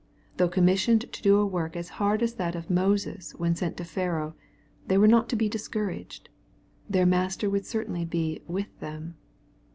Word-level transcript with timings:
*' 0.19 0.37
Though 0.37 0.49
commissioned 0.49 1.13
to 1.13 1.21
do 1.21 1.37
a 1.37 1.45
work 1.45 1.75
as 1.75 1.89
hard 2.01 2.23
as 2.23 2.33
that 2.33 2.55
of 2.55 2.71
Moses 2.71 3.35
when 3.35 3.55
sent 3.55 3.77
to 3.77 3.83
Pharaoh, 3.83 4.33
they 4.87 4.97
were 4.97 5.07
not 5.07 5.29
to 5.29 5.35
be 5.35 5.47
discouraged. 5.47 6.27
Their 6.89 7.05
Master 7.05 7.51
would 7.51 7.67
certainly 7.67 8.05
be 8.05 8.41
"with. 8.47 8.79
them." 8.79 9.13